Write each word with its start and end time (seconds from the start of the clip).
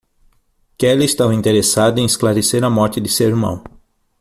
Kelly 0.79 1.05
estava 1.05 1.31
interessada 1.35 1.99
em 1.99 2.05
esclarecer 2.05 2.63
a 2.63 2.71
morte 2.71 2.99
de 2.99 3.07
seu 3.07 3.27
irmão. 3.27 3.63